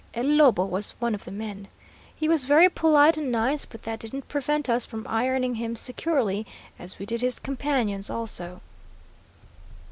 El 0.15 0.25
Lobo 0.35 0.65
was 0.65 0.95
one 0.99 1.13
of 1.13 1.25
the 1.25 1.31
men. 1.31 1.67
He 2.15 2.27
was 2.27 2.45
very 2.45 2.69
polite 2.69 3.17
and 3.17 3.31
nice, 3.31 3.65
but 3.65 3.83
that 3.83 3.99
didn't 3.99 4.27
prevent 4.27 4.67
us 4.67 4.83
from 4.83 5.05
ironing 5.07 5.53
him 5.61 5.75
securely, 5.75 6.47
as 6.79 6.97
we 6.97 7.05
did 7.05 7.21
his 7.21 7.37
companions 7.37 8.09
also. 8.09 8.61